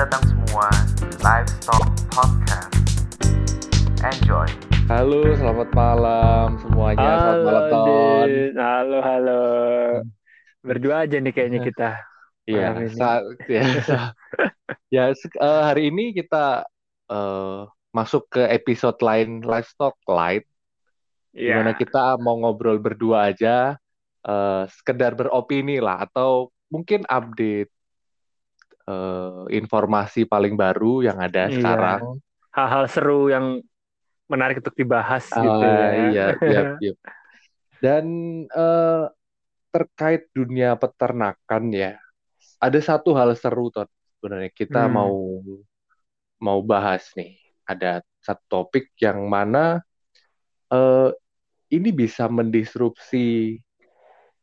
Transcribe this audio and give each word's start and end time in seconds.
datang 0.00 0.32
semua 0.32 0.64
di 0.96 1.12
Livestock 1.20 1.84
Podcast. 2.08 2.72
Enjoy. 4.00 4.48
Halo, 4.88 5.28
selamat 5.36 5.76
malam 5.76 6.56
semuanya. 6.56 7.04
selamat 7.04 7.40
malam, 7.44 7.64
Ton. 7.68 7.84
Din. 8.32 8.54
Halo, 8.56 8.98
halo. 9.04 9.42
Berdua 10.64 11.04
aja 11.04 11.20
nih 11.20 11.36
kayaknya 11.36 11.60
kita. 11.60 11.88
Iya, 12.48 12.80
saat 12.96 13.28
ya, 13.44 13.60
ya 14.96 15.04
eh, 15.12 15.62
hari 15.68 15.92
ini 15.92 16.16
kita 16.16 16.64
eh, 17.12 17.60
masuk 17.92 18.24
ke 18.32 18.48
episode 18.56 18.96
lain 19.04 19.44
Livestock 19.44 20.00
Light, 20.08 20.48
di 21.36 21.44
Iya. 21.44 21.60
mana 21.60 21.76
kita 21.76 22.16
mau 22.16 22.40
ngobrol 22.40 22.80
berdua 22.80 23.36
aja, 23.36 23.76
eh, 24.24 24.64
sekedar 24.64 25.12
beropini 25.12 25.76
lah, 25.76 26.08
atau 26.08 26.48
mungkin 26.72 27.04
update 27.04 27.68
eh, 28.90 29.42
informasi 29.60 30.20
paling 30.32 30.54
baru 30.58 31.06
yang 31.06 31.18
ada 31.26 31.46
Iya. 31.46 31.56
sekarang. 31.56 32.00
Hal-hal 32.56 32.84
seru 32.90 33.30
yang 33.34 33.46
menarik 34.32 34.58
untuk 34.62 34.74
dibahas 34.78 35.24
gitu 35.30 35.66
Ah, 35.66 35.90
ya. 35.90 35.90
iya, 36.10 36.24
iya, 36.46 36.60
iya. 36.82 36.92
Dan 37.84 38.06
eh, 38.50 39.04
terkait 39.74 40.22
dunia 40.34 40.74
peternakan 40.82 41.64
ya, 41.74 41.92
ada 42.60 42.80
satu 42.82 43.10
hal 43.18 43.30
seru 43.38 43.70
Ton. 43.74 43.88
Sebenarnya 44.18 44.50
kita 44.52 44.86
Hmm. 44.86 44.94
mau 44.96 45.14
mau 46.40 46.60
bahas 46.64 47.04
nih. 47.16 47.36
Ada 47.68 48.02
satu 48.20 48.42
topik 48.50 48.92
yang 48.98 49.24
mana 49.30 49.80
eh, 50.72 51.10
ini 51.74 51.90
bisa 51.94 52.26
mendisrupsi 52.30 53.56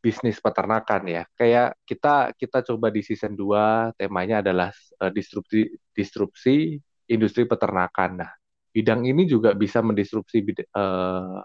bisnis 0.07 0.37
peternakan 0.39 1.01
ya. 1.11 1.23
Kayak 1.35 1.75
kita 1.83 2.31
kita 2.39 2.57
coba 2.63 2.87
di 2.95 3.03
season 3.03 3.35
2 3.35 3.91
temanya 3.99 4.39
adalah 4.39 4.71
eh, 5.03 5.11
disrupsi 5.11 5.67
disrupsi 5.91 6.79
industri 7.11 7.43
peternakan. 7.43 8.11
Nah, 8.23 8.31
bidang 8.71 9.03
ini 9.03 9.27
juga 9.27 9.51
bisa 9.51 9.83
mendisrupsi 9.83 10.37
bid- 10.47 10.69
eh, 10.71 11.39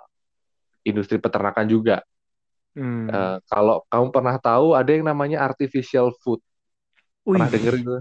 industri 0.87 1.19
peternakan 1.19 1.67
juga. 1.67 1.97
Hmm. 2.79 3.11
Eh, 3.11 3.37
kalau 3.51 3.83
kamu 3.91 4.07
pernah 4.15 4.37
tahu 4.39 4.67
ada 4.79 4.91
yang 4.95 5.05
namanya 5.11 5.43
artificial 5.43 6.15
food. 6.23 6.41
Wih, 7.27 7.39
Pernah 7.39 7.51
denger 7.51 7.75
itu? 7.83 7.97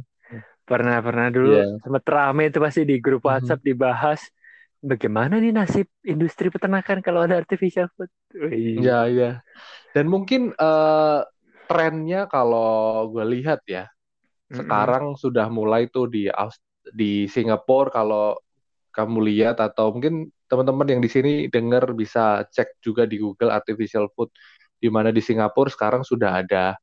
pernah 0.71 0.97
pernah 1.03 1.27
dulu 1.27 1.51
Iya. 1.51 1.65
sempat 1.83 2.03
rame 2.07 2.43
itu 2.47 2.59
pasti 2.63 2.81
di 2.87 2.95
grup 3.03 3.21
Mhm. 3.25 3.27
WhatsApp 3.27 3.59
dibahas 3.65 4.19
bagaimana 4.81 5.33
nih 5.43 5.53
nasib 5.53 5.87
industri 6.05 6.47
peternakan 6.53 6.99
kalau 7.05 7.21
ada 7.25 7.37
artificial 7.41 7.87
food. 7.95 8.09
Wih. 8.33 8.57
Iya, 8.79 8.93
iya. 9.11 9.27
Dan 9.95 10.05
mungkin 10.13 10.41
eh, 10.55 11.19
trennya 11.69 12.19
kalau 12.31 13.07
gue 13.13 13.25
lihat 13.39 13.61
ya, 13.67 13.87
Mm-mm. 14.51 14.59
sekarang 14.59 15.15
sudah 15.23 15.47
mulai 15.51 15.87
tuh 15.93 16.07
di 16.11 16.27
di 16.93 17.27
Singapura 17.29 17.89
kalau 17.93 18.37
kamu 18.95 19.19
lihat 19.31 19.57
atau 19.63 19.95
mungkin 19.95 20.29
teman-teman 20.49 20.87
yang 20.97 21.01
di 21.05 21.09
sini 21.11 21.31
dengar 21.51 21.83
bisa 21.95 22.43
cek 22.55 22.81
juga 22.83 23.03
di 23.07 23.17
Google 23.23 23.51
artificial 23.53 24.07
food 24.15 24.29
di 24.81 24.89
mana 24.91 25.09
di 25.15 25.21
Singapura 25.23 25.71
sekarang 25.71 26.03
sudah 26.03 26.43
ada 26.43 26.75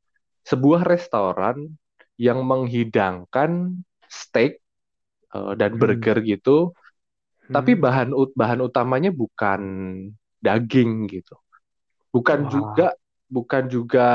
sebuah 0.48 0.82
restoran 0.88 1.68
yang 2.18 2.42
menghidangkan 2.46 3.80
steak 4.08 4.62
eh, 5.36 5.52
dan 5.60 5.76
Hmm. 5.76 5.80
burger 5.80 6.18
tapi 7.48 7.72
Hmm. 7.74 7.82
bahan 7.82 8.08
bahan 8.36 8.60
utamanya 8.60 9.10
bukan 9.10 9.60
daging 10.38 11.08
gitu. 11.08 11.34
Bukan 12.12 12.46
Wah. 12.46 12.50
juga 12.52 12.86
bukan 13.28 13.64
juga 13.68 14.08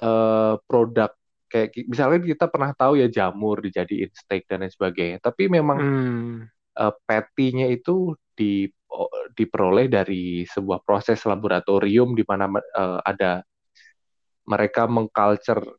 eh, 0.00 0.54
produk 0.64 1.10
kayak 1.50 1.90
misalnya 1.90 2.22
kita 2.22 2.46
pernah 2.46 2.70
tahu 2.72 2.94
ya 3.02 3.10
jamur 3.10 3.58
dijadiin 3.58 4.14
steak 4.14 4.46
dan 4.46 4.62
lain 4.62 4.72
sebagainya, 4.72 5.18
tapi 5.18 5.50
memang 5.50 5.78
Hmm. 5.80 6.46
eh, 6.78 6.94
patty-nya 7.04 7.66
itu 7.68 8.14
di 8.38 8.64
o- 8.90 9.10
diperoleh 9.34 9.90
dari 9.90 10.46
sebuah 10.46 10.80
proses 10.86 11.20
laboratorium 11.26 12.14
di 12.14 12.24
mana 12.24 12.46
eh, 12.56 13.00
ada 13.04 13.42
mereka 14.46 14.86
mengculture 14.90 15.78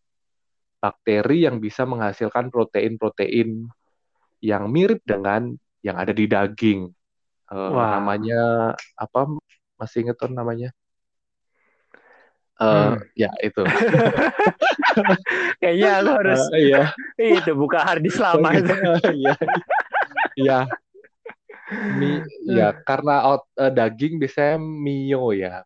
bakteri 0.81 1.45
yang 1.45 1.61
bisa 1.61 1.85
menghasilkan 1.85 2.49
protein-protein 2.49 3.69
yang 4.41 4.65
mirip 4.73 5.05
dengan 5.05 5.53
yang 5.81 5.97
ada 5.97 6.13
di 6.13 6.25
daging. 6.25 6.89
Eh, 7.51 7.69
Wah. 7.73 7.99
namanya 7.99 8.41
apa? 8.95 9.27
Masih 9.75 10.05
inget 10.07 10.17
tuh 10.17 10.29
namanya? 10.31 10.69
Eh, 12.61 12.67
Hmm. 12.69 13.01
ya 13.17 13.29
itu. 13.41 13.65
Kayaknya 15.61 15.89
aku 15.97 16.11
harus 16.13 16.41
Eh, 16.55 16.61
iya. 16.69 16.83
itu 17.17 17.51
buka 17.57 17.81
harddisk 17.81 18.21
lama 18.21 18.53
itu. 18.53 18.73
Iya. 19.09 19.33
Iya. 20.37 20.59
Mi, 21.71 22.19
ya 22.45 22.75
karena 22.83 23.23
out, 23.25 23.47
eh, 23.55 23.71
daging 23.71 24.19
biasanya 24.19 24.59
mio 24.59 25.31
ya. 25.31 25.63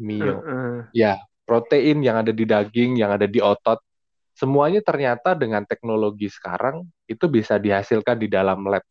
Mio. 0.00 0.40
Heeh. 0.42 0.74
Ya, 0.96 1.12
protein 1.44 2.00
yang 2.00 2.24
ada 2.24 2.32
di 2.32 2.48
daging, 2.48 2.96
yang 2.96 3.12
ada 3.12 3.28
di 3.28 3.38
otot, 3.38 3.78
semuanya 4.32 4.80
ternyata 4.80 5.36
dengan 5.36 5.62
teknologi 5.68 6.32
sekarang 6.32 6.82
itu 7.04 7.28
bisa 7.28 7.60
dihasilkan 7.60 8.16
di 8.16 8.26
dalam 8.30 8.64
lab. 8.66 8.82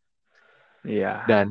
Iya. 0.85 1.25
Dan 1.25 1.47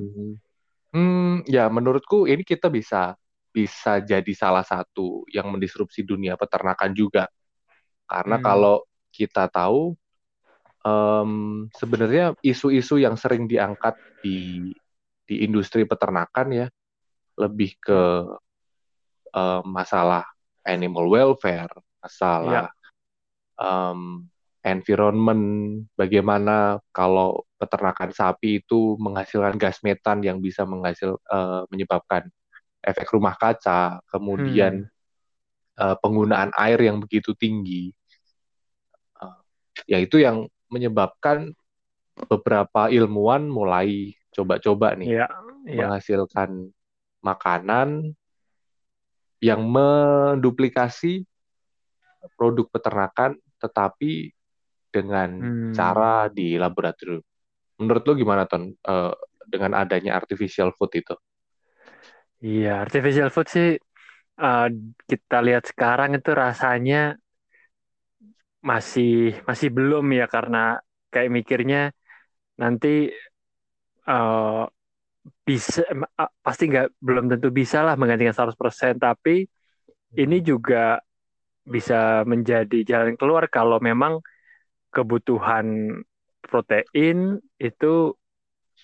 hmm, 0.92 1.48
ya 1.48 1.66
menurutku 1.72 2.28
ini 2.28 2.42
kita 2.46 2.70
bisa 2.70 3.16
bisa 3.56 4.04
jadi 4.04 4.32
salah 4.36 4.60
satu 4.60 5.24
yang 5.32 5.48
mendisrupsi 5.48 6.04
dunia 6.04 6.36
peternakan 6.36 6.92
juga. 6.92 7.24
Karena 8.04 8.36
Hmm. 8.36 8.44
kalau 8.44 8.76
kita 9.08 9.48
tahu 9.48 9.96
em, 10.84 11.64
sebenarnya 11.72 12.36
isu-isu 12.44 13.00
yang 13.00 13.16
sering 13.16 13.48
diangkat 13.48 13.96
di 14.20 14.70
di 15.26 15.42
industri 15.42 15.88
peternakan 15.88 16.48
ya 16.52 16.66
lebih 17.40 17.80
ke 17.80 18.00
em, 19.32 19.64
masalah 19.64 20.28
animal 20.66 21.08
welfare, 21.08 21.72
masalah 22.02 22.68
em, 23.56 24.28
environment, 24.66 25.44
bagaimana 25.96 26.82
kalau 26.90 27.45
peternakan 27.56 28.12
sapi 28.12 28.60
itu 28.60 29.00
menghasilkan 29.00 29.56
gas 29.56 29.80
metan 29.80 30.20
yang 30.20 30.38
bisa 30.38 30.68
menghasil 30.68 31.16
eh, 31.18 31.62
menyebabkan 31.72 32.28
efek 32.80 33.08
rumah 33.10 33.34
kaca, 33.34 33.98
kemudian 34.08 34.84
eh, 35.76 35.96
penggunaan 36.00 36.52
air 36.56 36.78
yang 36.80 37.00
begitu 37.00 37.32
tinggi, 37.34 37.92
Eh, 39.16 39.38
ya 39.88 39.98
itu 39.98 40.20
yang 40.20 40.44
menyebabkan 40.68 41.52
beberapa 42.28 42.88
ilmuwan 42.88 43.44
mulai 43.44 44.12
coba-coba 44.32 44.96
nih 44.96 45.16
Iya. 45.20 45.26
Iya. 45.66 45.84
menghasilkan 45.88 46.70
makanan 47.20 48.14
yang 49.40 49.60
menduplikasi 49.68 51.24
produk 52.36 52.66
peternakan 52.72 53.36
tetapi 53.60 54.32
dengan 54.88 55.28
Hmm. 55.40 55.72
cara 55.72 56.28
di 56.32 56.56
laboratorium. 56.56 57.20
Menurut 57.80 58.02
lo 58.08 58.12
gimana 58.22 58.44
Ton 58.50 58.62
Eh, 58.92 59.12
dengan 59.52 59.72
adanya 59.82 60.12
artificial 60.20 60.70
food 60.76 60.92
itu? 61.00 61.14
Iya, 62.46 62.68
artificial 62.84 63.28
food 63.34 63.46
sih 63.54 63.66
eh, 64.44 64.64
kita 65.10 65.36
lihat 65.46 65.64
sekarang 65.72 66.10
itu 66.18 66.30
rasanya 66.42 66.96
masih 68.70 69.08
masih 69.48 69.68
belum 69.76 70.04
ya 70.18 70.24
karena 70.34 70.58
kayak 71.12 71.30
mikirnya 71.36 71.78
nanti 72.62 72.88
eh, 74.08 74.62
bisa 75.48 75.82
pasti 76.46 76.62
nggak 76.70 76.86
belum 77.06 77.24
tentu 77.32 77.48
bisa 77.60 77.78
lah 77.86 77.94
menggantikan 77.98 78.34
100% 78.36 78.94
tapi 79.02 79.46
ini 80.20 80.36
juga 80.50 80.98
bisa 81.66 82.22
menjadi 82.26 82.78
jalan 82.90 83.14
keluar 83.20 83.44
kalau 83.52 83.78
memang 83.82 84.20
kebutuhan 84.94 85.66
protein 86.50 87.38
itu 87.60 88.14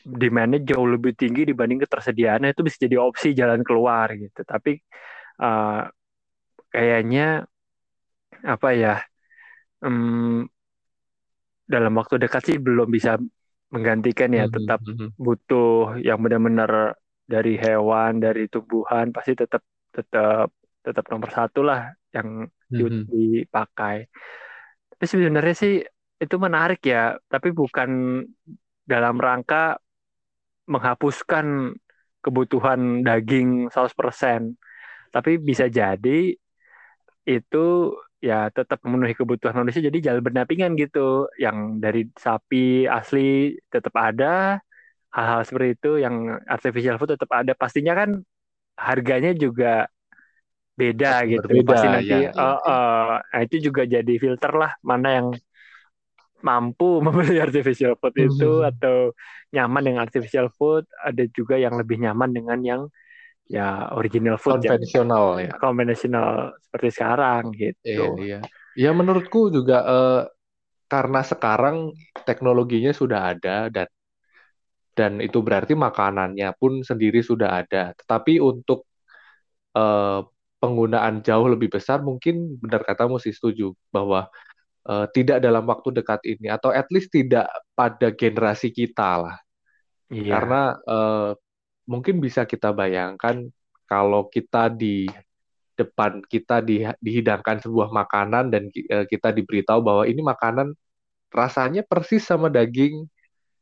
demand-nya 0.03 0.61
jauh 0.67 0.88
lebih 0.94 1.14
tinggi 1.14 1.43
dibanding 1.50 1.81
ketersediaannya 1.87 2.50
itu 2.55 2.62
bisa 2.67 2.79
jadi 2.87 2.97
opsi 2.99 3.29
jalan 3.38 3.62
keluar 3.62 4.11
gitu. 4.19 4.43
Tapi 4.43 4.79
uh, 5.43 5.87
kayaknya 6.75 7.47
apa 8.43 8.69
ya 8.75 8.93
em, 9.85 10.49
dalam 11.67 11.93
waktu 11.99 12.14
dekat 12.23 12.43
sih 12.49 12.56
belum 12.61 12.88
bisa 12.91 13.17
menggantikan 13.73 14.31
ya. 14.35 14.44
Mhm, 14.47 14.53
Tetap 14.55 14.81
mhm. 14.87 15.09
butuh 15.17 15.97
yang 16.03 16.19
benar-benar 16.20 16.99
dari 17.25 17.56
hewan, 17.56 18.20
dari 18.20 18.50
tumbuhan 18.50 19.14
pasti 19.14 19.32
tetap 19.38 19.62
tetap 19.94 20.49
tetap 20.82 21.05
nomor 21.12 21.31
satu 21.31 21.61
lah 21.62 21.94
yang 22.12 22.29
di- 22.69 22.91
Mhm. 22.91 23.06
dipakai. 23.06 23.97
Tapi 24.93 25.05
sebenarnya 25.09 25.55
sih 25.56 25.75
itu 26.22 26.36
menarik 26.38 26.78
ya, 26.86 27.19
tapi 27.26 27.50
bukan 27.50 28.22
dalam 28.86 29.19
rangka 29.19 29.82
menghapuskan 30.70 31.74
kebutuhan 32.22 33.02
daging 33.02 33.66
100%. 33.74 34.54
Tapi 35.10 35.42
bisa 35.42 35.66
jadi 35.66 36.32
itu 37.26 37.66
ya 38.22 38.50
tetap 38.54 38.78
memenuhi 38.86 39.19
kebutuhan 39.19 39.58
manusia 39.58 39.82
jadi 39.82 39.98
jalan 39.98 40.22
berdampingan 40.22 40.78
gitu. 40.78 41.26
Yang 41.34 41.56
dari 41.82 42.02
sapi 42.14 42.86
asli 42.86 43.58
tetap 43.66 43.98
ada 43.98 44.62
hal-hal 45.10 45.42
seperti 45.42 45.75
itu. 45.75 45.92
Yang 46.06 46.38
artificial 46.46 46.96
food 47.02 47.18
tetap 47.18 47.30
ada. 47.34 47.52
Pastinya 47.58 47.98
kan 47.98 48.22
harganya 48.78 49.34
juga 49.34 49.90
beda 50.78 51.26
gitu. 51.26 51.46
Pasti 51.66 51.86
nanti 51.90 52.14
ya, 52.14 52.30
ya, 52.30 52.32
uh, 52.38 52.58
uh, 52.62 53.10
nah 53.20 53.40
itu 53.42 53.58
juga 53.58 53.82
jadi 53.84 54.14
filter 54.16 54.54
lah 54.54 54.72
mana 54.86 55.08
yang 55.18 55.28
mampu 56.48 56.84
membeli 57.06 57.36
artificial 57.46 57.94
food 58.00 58.14
itu 58.18 58.44
Mhm. 58.44 58.70
atau 58.70 59.12
nyaman 59.54 59.82
dengan 59.86 60.00
artificial 60.06 60.48
food 60.58 60.84
ada 61.08 61.22
juga 61.36 61.54
yang 61.64 61.74
lebih 61.80 61.96
nyaman 62.04 62.30
dengan 62.36 62.58
yang 62.70 62.82
ya 63.50 63.90
original 63.98 64.36
food 64.42 64.58
yang 64.66 64.78
konvensional 64.78 65.40
ya. 65.40 65.52
konvensional 65.62 66.56
seperti 66.64 66.88
sekarang 66.96 67.42
Iya, 67.88 68.02
gitu 68.02 68.22
iya. 68.22 68.36
Ya 68.82 68.88
menurutku 68.98 69.38
juga 69.56 69.74
eh, 69.92 70.14
karena 70.92 71.20
sekarang 71.32 71.76
teknologinya 72.28 72.92
sudah 73.00 73.20
ada 73.32 73.50
dan 73.76 73.88
dan 74.92 75.12
itu 75.24 75.40
berarti 75.40 75.72
makanannya 75.72 76.48
pun 76.60 76.84
sendiri 76.84 77.20
sudah 77.24 77.64
ada. 77.64 77.96
Tetapi 77.96 78.38
untuk 78.44 78.84
eh, 79.76 80.20
penggunaan 80.62 81.22
jauh 81.26 81.48
lebih 81.54 81.68
besar 81.76 81.98
mungkin 82.08 82.56
benar 82.62 82.82
katamu 82.88 83.16
sih 83.22 83.32
setuju 83.36 83.74
bahwa 83.94 84.30
eh, 84.88 85.06
tidak 85.14 85.38
dalam 85.43 85.64
waktu 85.69 85.88
dekat 85.94 86.20
ini 86.26 86.50
atau 86.50 86.70
at 86.75 86.88
least 86.90 87.12
tidak 87.12 87.49
pada 87.76 88.11
generasi 88.14 88.70
kita 88.75 89.29
lah. 89.29 89.37
iya 90.11 90.38
Karena 90.38 90.62
eh, 90.76 91.31
mungkin 91.87 92.23
bisa 92.23 92.46
kita 92.46 92.70
bayangkan 92.75 93.50
kalau 93.87 94.31
kita 94.31 94.73
di 94.73 95.05
depan 95.76 96.20
kita 96.29 96.61
di, 96.62 96.84
dihidangkan 97.00 97.64
sebuah 97.64 97.90
makanan 97.90 98.52
dan 98.52 98.69
eh, 98.73 99.06
kita 99.08 99.32
diberitahu 99.32 99.81
bahwa 99.82 100.05
ini 100.06 100.20
makanan 100.20 100.76
rasanya 101.32 101.82
persis 101.82 102.23
sama 102.23 102.52
daging, 102.52 103.08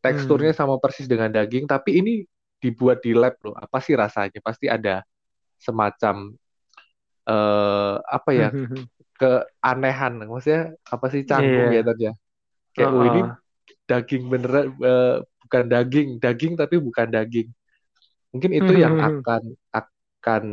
teksturnya 0.02 0.50
sama 0.50 0.76
persis 0.82 1.06
dengan 1.06 1.30
daging, 1.30 1.70
tapi 1.70 2.02
ini 2.02 2.12
dibuat 2.58 3.00
di 3.00 3.14
lab 3.14 3.38
loh. 3.46 3.54
Apa 3.56 3.78
sih 3.80 3.94
rasanya? 3.94 4.42
Pasti 4.42 4.66
ada 4.66 5.06
semacam 5.60 6.34
eh 7.30 7.96
apa 8.00 8.30
ya 8.32 8.48
keanehan. 9.20 10.12
Maksudnya 10.24 10.62
apa 10.88 11.06
sih 11.12 11.22
canggung 11.28 11.68
Iya. 11.70 11.76
ya 11.76 11.82
tadi 11.84 12.02
ya? 12.08 12.14
Kayak 12.74 12.90
oh, 12.96 13.04
ini 13.04 13.20
Heeh. 13.20 13.30
daging 13.90 14.22
beneran 14.32 14.66
eh, 14.80 15.16
bukan 15.46 15.64
daging, 15.68 16.08
daging 16.22 16.52
tapi 16.56 16.76
bukan 16.80 17.08
daging. 17.12 17.48
Mungkin 18.32 18.50
itu 18.54 18.72
yang 18.78 18.94
akan 18.96 19.42
akan 19.74 20.44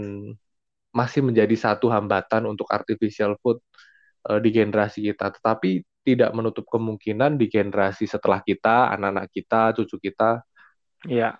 masih 0.91 1.21
menjadi 1.21 1.55
satu 1.55 1.87
hambatan 1.93 2.49
untuk 2.49 2.67
artificial 2.73 3.37
food 3.41 3.61
eh, 4.29 4.39
di 4.43 4.49
generasi 4.51 4.99
kita. 5.07 5.31
Tetapi 5.37 5.69
tidak 6.07 6.31
menutup 6.35 6.65
kemungkinan 6.71 7.35
di 7.35 7.51
generasi 7.51 8.07
setelah 8.07 8.39
kita, 8.43 8.91
anak-anak 8.95 9.27
kita, 9.31 9.75
cucu 9.77 9.95
kita 10.11 10.41
Iya. 11.07 11.39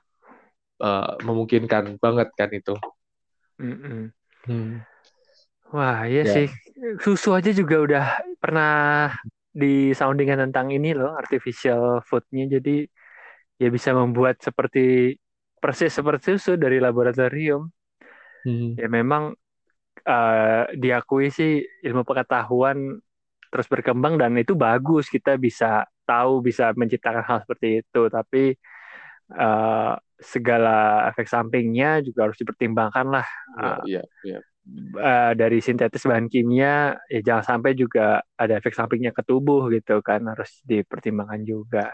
eh, 0.83 1.13
memungkinkan 1.25 1.97
banget 1.99 2.29
kan 2.37 2.49
itu. 2.53 2.75
Mm-mm. 3.57 4.13
Hmm. 4.45 4.79
Wah, 5.75 5.97
iya 6.11 6.21
Ya. 6.27 6.33
sih. 6.33 6.47
Susu 7.03 7.29
aja 7.37 7.49
juga 7.59 7.75
udah 7.85 8.03
pernah 8.41 8.67
di 9.61 9.67
soundingan 9.99 10.39
tentang 10.49 10.67
ini 10.75 10.87
loh, 10.99 11.11
artificial 11.21 11.81
foodnya. 12.07 12.43
Jadi 12.55 12.71
ya 13.61 13.67
bisa 13.75 13.91
membuat 13.99 14.35
seperti 14.47 14.79
persis 15.63 15.91
seperti 15.97 16.23
susu 16.37 16.51
dari 16.63 16.77
laboratorium. 16.85 17.61
Hmm. 18.45 18.79
Ya 18.79 18.87
memang 18.97 19.33
eh, 20.07 20.63
diakui 20.81 21.27
sih 21.37 21.51
ilmu 21.87 22.03
pengetahuan 22.09 22.99
terus 23.51 23.67
berkembang 23.73 24.15
dan 24.21 24.33
itu 24.41 24.53
bagus. 24.57 25.05
Kita 25.15 25.37
bisa 25.39 25.85
tahu, 26.09 26.41
bisa 26.47 26.73
menciptakan 26.79 27.23
hal 27.29 27.39
seperti 27.45 27.67
itu. 27.83 28.01
Tapi 28.11 28.39
eh, 29.41 29.93
segala 30.33 30.69
efek 31.11 31.27
sampingnya 31.29 32.01
juga 32.07 32.19
harus 32.29 32.37
dipertimbangkan 32.41 33.07
lah. 33.15 33.27
Ya, 33.61 33.73
iya, 33.85 34.01
iya. 34.25 34.39
Eh, 34.99 35.31
dari 35.39 35.57
sintetis 35.63 36.03
bahan 36.09 36.27
kimia 36.31 36.95
ya 37.13 37.19
jangan 37.27 37.45
sampai 37.57 37.71
juga 37.77 38.21
ada 38.35 38.53
efek 38.59 38.73
sampingnya 38.75 39.11
ke 39.15 39.23
tubuh 39.25 39.67
gitu 39.73 39.99
kan 40.03 40.21
harus 40.31 40.49
dipertimbangkan 40.67 41.41
juga. 41.47 41.85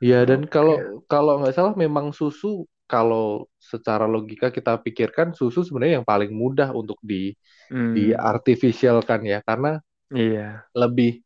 Iya, 0.00 0.24
dan 0.24 0.48
kalau 0.48 1.04
kalau 1.12 1.40
nggak 1.44 1.54
salah 1.56 1.74
memang 1.76 2.12
susu 2.16 2.64
kalau 2.88 3.46
secara 3.60 4.08
logika 4.08 4.48
kita 4.50 4.80
pikirkan 4.80 5.36
susu 5.36 5.60
sebenarnya 5.62 6.00
yang 6.00 6.08
paling 6.08 6.32
mudah 6.32 6.72
untuk 6.72 6.96
di 7.04 7.36
Hmm, 7.70 7.96
di 7.96 8.14
artificialkan 8.16 9.20
ya 9.26 9.38
karena 9.44 9.78
iya, 10.14 10.68
lebih 10.74 11.22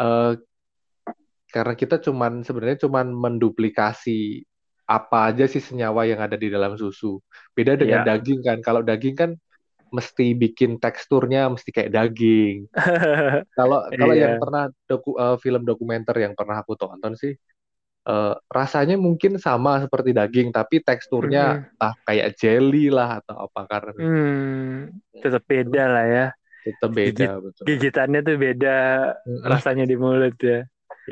eh, 0.00 0.32
karena 1.54 1.74
kita 1.78 1.96
cuman 2.02 2.42
sebenarnya 2.42 2.78
cuman 2.86 3.06
menduplikasi 3.14 4.42
apa 4.88 5.16
aja 5.32 5.44
sih 5.48 5.62
senyawa 5.64 6.02
yang 6.10 6.20
ada 6.24 6.36
di 6.38 6.48
dalam 6.52 6.74
susu. 6.76 7.20
Beda 7.56 7.74
dengan 7.80 8.00
Iya. 8.00 8.04
daging 8.04 8.40
kan. 8.44 8.58
Kalau 8.66 8.80
daging 8.84 9.14
kan 9.16 9.30
mesti 9.96 10.34
bikin 10.42 10.78
teksturnya 10.82 11.48
mesti 11.54 11.70
kayak 11.76 11.92
daging. 11.96 12.68
Kalau 13.56 13.86
kalau 13.98 14.14
Iya. 14.14 14.24
yang 14.24 14.34
pernah 14.40 14.66
doku, 14.90 15.14
eh, 15.18 15.36
film 15.44 15.62
dokumenter 15.62 16.16
yang 16.24 16.34
pernah 16.38 16.56
aku 16.62 16.74
tonton 16.80 17.14
sih 17.14 17.32
eh, 18.10 18.34
rasanya 18.58 18.96
mungkin 19.06 19.32
sama 19.46 19.82
seperti 19.84 20.10
daging 20.18 20.48
tapi 20.56 20.76
teksturnya 20.84 21.58
entah 21.74 21.94
kayak 22.08 22.28
jelly 22.40 22.90
lah 22.92 23.20
atau 23.22 23.36
apa 23.46 23.60
karena 23.72 23.92
Hmm, 23.98 24.90
tetap 25.22 25.42
beda 25.50 25.80
lah 25.92 26.04
ya. 26.16 26.22
tetap 26.64 26.90
Gigit 27.04 27.32
beda 27.32 27.40
betul. 27.44 27.68
gigitannya 27.68 28.18
tuh 28.26 28.36
beda 28.44 28.68
Mm-mm. 29.26 29.52
rasanya 29.52 29.84
di 29.90 29.96
mulut 30.02 30.34
ya. 30.50 30.56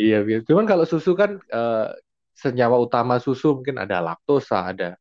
Iya, 0.01 0.15
gitu. 0.29 0.41
Cuman 0.53 0.65
kalau 0.71 0.85
susu 0.93 1.11
kan 1.21 1.31
eh, 1.57 1.87
senyawa 2.43 2.77
utama 2.83 3.23
susu 3.23 3.63
mungkin 3.63 3.79
ada 3.79 4.03
laktosa, 4.03 4.75
ada 4.75 4.99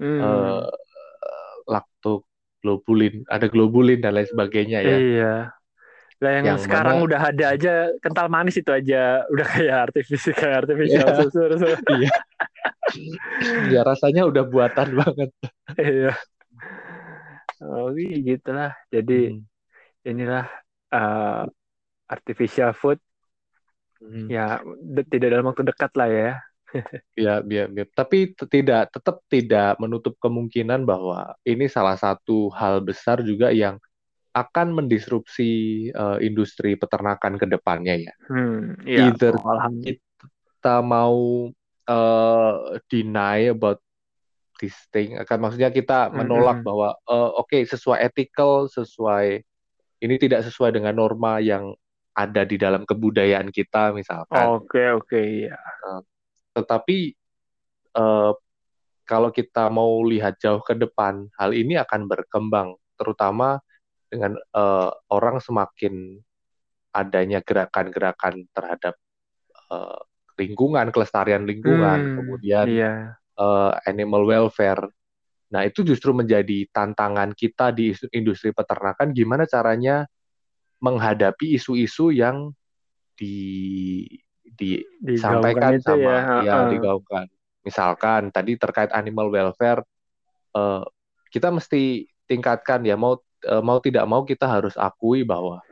Hmm, 0.00 0.18
eh, 0.18 0.64
laktoglobulin, 1.68 3.22
ada 3.28 3.46
globulin 3.46 4.00
dan 4.00 4.16
lain 4.16 4.26
sebagainya 4.26 4.80
ya. 4.82 4.96
iya. 4.98 5.34
Lah 6.20 6.30
yang 6.36 6.44
Yang 6.52 6.60
sekarang 6.68 7.00
mana 7.00 7.06
udah 7.06 7.20
ada 7.32 7.44
aja 7.56 7.72
kental 8.04 8.28
manis 8.28 8.56
itu 8.60 8.68
aja 8.68 9.24
udah 9.32 9.46
kayak 9.46 9.76
artificial 9.88 10.34
kayak 10.36 10.56
artificial 10.66 11.06
Iya. 11.06 11.16
susu. 11.16 11.40
terus- 11.48 11.84
iya. 11.96 12.12
Ya 13.72 13.80
rasanya 13.86 14.28
udah 14.28 14.44
buatan 14.44 14.88
banget. 15.00 15.30
Iya. 15.78 16.12
Oh, 17.60 17.92
gitu 17.96 18.50
lah. 18.52 18.72
Jadi 18.88 19.36
Hmm. 19.36 19.44
inilah 20.04 20.44
eh, 20.90 21.44
artificial 22.08 22.72
food 22.74 22.98
Hmm. 24.00 24.32
ya 24.32 24.64
tidak 25.12 25.28
dalam 25.28 25.44
waktu 25.52 25.60
dekat 25.68 25.92
lah 25.92 26.08
ya. 26.08 26.32
Ya, 27.18 27.42
biar, 27.44 27.68
biar. 27.68 27.88
Tapi 27.92 28.32
tidak, 28.48 28.94
tetap 28.94 29.20
tidak 29.28 29.76
menutup 29.76 30.16
kemungkinan 30.22 30.86
bahwa 30.86 31.34
ini 31.44 31.66
salah 31.66 31.98
satu 31.98 32.48
hal 32.54 32.80
besar 32.80 33.20
juga 33.20 33.52
yang 33.52 33.76
akan 34.30 34.78
mendisrupsi 34.78 35.50
eh, 35.90 36.18
industri 36.22 36.78
peternakan 36.78 37.36
ke 37.36 37.46
depannya 37.50 38.10
ya. 38.10 38.14
Hmm, 38.30 38.78
iya. 38.86 39.10
Either 39.10 39.34
kita 39.74 40.76
mau 40.86 41.50
eh, 41.90 42.54
deny 42.86 43.50
about 43.50 43.82
this 44.62 44.76
thing, 44.94 45.18
akan 45.18 45.38
maksudnya 45.40 45.74
kita 45.74 46.14
menolak 46.14 46.62
Mm-mm. 46.62 46.68
bahwa 46.68 46.88
eh, 46.94 47.30
oke 47.42 47.58
sesuai 47.66 47.98
ethical, 48.06 48.70
sesuai 48.70 49.42
ini 50.00 50.14
tidak 50.16 50.46
sesuai 50.46 50.78
dengan 50.78 50.96
norma 50.96 51.42
yang 51.42 51.74
ada 52.14 52.42
di 52.44 52.56
dalam 52.58 52.86
kebudayaan 52.86 53.50
kita 53.50 53.94
misalkan. 53.94 54.46
Oke, 54.60 54.82
oke, 54.94 55.20
iya. 55.20 55.56
Tetapi 56.54 56.98
eh, 57.96 58.32
kalau 59.06 59.30
kita 59.34 59.66
mau 59.70 60.06
lihat 60.06 60.38
jauh 60.38 60.62
ke 60.62 60.78
depan, 60.78 61.26
hal 61.34 61.50
ini 61.50 61.74
akan 61.78 62.06
berkembang, 62.06 62.78
terutama 62.94 63.58
dengan 64.10 64.38
eh, 64.38 64.90
orang 65.10 65.42
semakin 65.42 66.18
adanya 66.90 67.42
gerakan-gerakan 67.42 68.46
terhadap 68.50 68.94
eh, 69.70 70.00
lingkungan, 70.38 70.90
kelestarian 70.94 71.44
lingkungan, 71.46 72.10
Hmm, 72.10 72.14
kemudian 72.18 72.66
iya. 72.70 72.92
eh, 73.38 73.72
animal 73.86 74.26
welfare. 74.26 74.86
Nah, 75.50 75.66
itu 75.66 75.82
justru 75.82 76.14
menjadi 76.14 76.70
tantangan 76.70 77.34
kita 77.34 77.74
di 77.74 77.90
industri 78.14 78.54
peternakan, 78.54 79.10
gimana 79.10 79.50
caranya 79.50 80.06
menghadapi 80.78 81.58
isu-isu 81.58 82.14
yang 82.14 82.54
di, 83.18 84.06
disampaikan 85.00 85.80
itu 85.80 85.88
sama 85.88 86.00
ya. 86.04 86.20
ya 86.44 86.54
heeh. 86.64 86.68
digaungkan. 86.76 87.26
Misalkan 87.64 88.28
tadi 88.32 88.56
terkait 88.60 88.92
animal 88.92 89.32
welfare, 89.32 89.80
eh, 90.56 90.84
kita 91.32 91.48
mesti 91.48 92.04
tingkatkan 92.28 92.84
ya 92.84 92.94
mau 92.94 93.18
eh, 93.44 93.62
mau 93.64 93.80
tidak 93.80 94.04
mau 94.04 94.22
kita 94.22 94.46
harus 94.46 94.76
akui 94.76 95.24
bahwa 95.24 95.64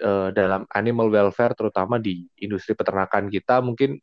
eh, 0.00 0.28
dalam 0.32 0.64
animal 0.72 1.12
welfare 1.12 1.52
terutama 1.52 2.00
di 2.00 2.24
industri 2.40 2.72
peternakan 2.72 3.28
kita 3.28 3.60
mungkin 3.60 4.00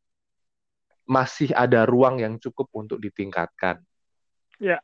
masih 1.03 1.51
ada 1.51 1.83
ruang 1.83 2.23
yang 2.23 2.39
cukup 2.39 2.71
untuk 2.71 2.97
ditingkatkan. 3.03 3.83
Ya. 4.61 4.79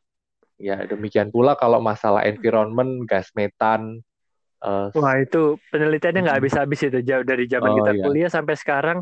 Ya, 0.60 0.84
demikian 0.84 1.32
pula 1.32 1.56
kalau 1.56 1.80
masalah 1.80 2.28
environment, 2.28 3.08
gas 3.08 3.32
metan, 3.32 4.04
eh, 4.66 4.88
Wah 4.98 5.16
itu 5.22 5.38
penelitiannya 5.72 6.20
nggak 6.26 6.38
habis-habis 6.42 6.80
itu 6.90 7.00
jauh 7.06 7.26
dari 7.26 7.46
zaman 7.46 7.72
Oh, 7.72 7.78
kita 7.78 7.92
iya. 7.94 8.04
kuliah 8.06 8.30
sampai 8.32 8.56
sekarang 8.58 8.98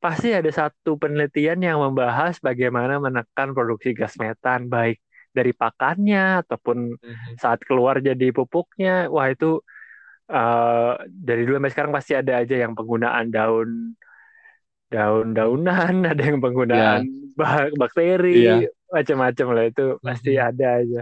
pasti 0.00 0.28
ada 0.32 0.48
satu 0.52 0.96
penelitian 0.96 1.58
yang 1.60 1.78
membahas 1.84 2.40
bagaimana 2.40 2.96
menekan 3.00 3.52
produksi 3.56 3.92
gas 3.92 4.16
metan 4.16 4.68
baik 4.68 5.00
dari 5.36 5.52
pakannya 5.52 6.44
ataupun 6.44 6.78
Mhm. 7.00 7.32
saat 7.40 7.60
keluar 7.68 8.00
jadi 8.04 8.26
pupuknya. 8.36 9.08
Wah 9.12 9.28
itu 9.32 9.60
eh, 10.30 10.92
dari 11.10 11.40
dulu 11.46 11.56
sampai 11.58 11.72
sekarang 11.74 11.92
pasti 11.98 12.12
ada 12.14 12.32
aja 12.42 12.54
yang 12.64 12.72
penggunaan 12.78 13.26
daun 13.34 13.70
daun-daunan, 14.90 15.94
ada 16.10 16.22
yang 16.22 16.38
penggunaan 16.42 17.02
ba- 17.38 17.70
bakteri, 17.78 18.66
Iya. 18.66 18.68
macam-macam 18.90 19.46
lah 19.54 19.64
itu 19.70 19.84
pasti 20.02 20.30
Mhm. 20.34 20.46
ada 20.50 20.66
aja. 20.82 21.00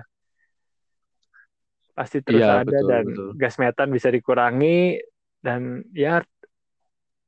Pasti 1.98 2.22
terus 2.22 2.46
Iya, 2.46 2.62
ada 2.62 2.70
betul, 2.70 2.86
dan 2.86 3.04
betul. 3.10 3.28
gas 3.34 3.58
metan 3.58 3.90
bisa 3.90 4.06
dikurangi 4.06 5.02
dan 5.42 5.82
ya 5.90 6.22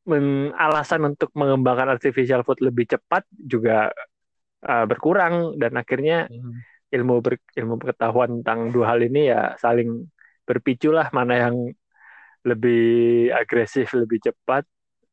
men- 0.07 0.55
alasan 0.55 1.11
untuk 1.11 1.31
mengembangkan 1.35 1.91
artificial 1.91 2.47
food 2.47 2.63
lebih 2.63 2.87
cepat 2.87 3.27
juga 3.35 3.91
uh, 4.63 4.85
berkurang 4.87 5.59
dan 5.59 5.75
akhirnya 5.75 6.31
Mhm. 6.31 6.53
ilmu 6.91 7.15
ber- 7.19 7.51
ilmu 7.59 7.83
pengetahuan 7.83 8.43
tentang 8.43 8.71
dua 8.71 8.95
hal 8.95 9.03
ini 9.03 9.31
ya 9.31 9.59
saling 9.59 10.07
berpicu 10.47 10.95
lah 10.95 11.11
mana 11.11 11.35
yang 11.51 11.57
lebih 12.47 13.29
agresif 13.35 13.91
lebih 13.93 14.23
cepat 14.23 14.65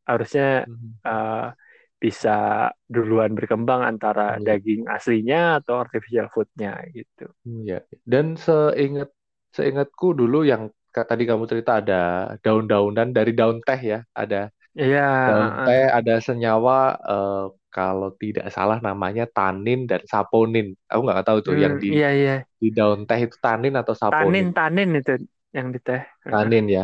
harusnya 0.05 0.69
Mhm. 0.69 0.89
uh, 1.01 1.49
bisa 1.97 2.69
duluan 2.85 3.33
berkembang 3.33 3.81
antara 3.81 4.37
Iya. 4.37 4.53
daging 4.53 4.85
aslinya 4.85 5.57
atau 5.57 5.81
artificial 5.81 6.29
foodnya 6.29 6.77
gitu. 6.93 7.25
Iya. 7.41 7.81
Dan 8.05 8.37
seingat 8.37 9.09
seingatku 9.53 10.17
dulu 10.17 10.43
yang 10.47 10.71
tadi 10.91 11.29
kamu 11.29 11.45
cerita 11.45 11.77
ada 11.77 12.33
daun-daunan 12.41 13.13
dari 13.13 13.31
daun 13.37 13.61
teh 13.61 13.77
ya, 13.77 13.99
ada 14.17 14.49
Iya, 14.77 15.09
daun 15.25 15.49
uh, 15.49 15.65
teh, 15.65 15.85
ada 15.89 16.15
senyawa 16.21 16.77
eh, 17.01 17.45
kalau 17.73 18.13
tidak 18.13 18.53
salah 18.53 18.77
namanya 18.77 19.25
tanin 19.25 19.89
dan 19.89 20.05
saponin. 20.05 20.77
Aku 20.85 21.01
nggak 21.01 21.25
tahu 21.25 21.41
tuh 21.41 21.57
yang 21.57 21.77
hmm, 21.77 21.81
di 21.81 21.97
iya 21.97 22.09
iya 22.13 22.35
di 22.61 22.69
daun 22.69 23.09
teh 23.09 23.17
itu 23.25 23.33
tanin 23.41 23.73
atau 23.73 23.97
tanin 23.97 24.05
saponin. 24.13 24.47
tanin 24.53 24.89
itu 24.93 25.13
yang 25.49 25.73
di 25.73 25.79
teh. 25.81 26.05
Uh, 26.29 26.29
Tanin 26.29 26.65
ya. 26.69 26.83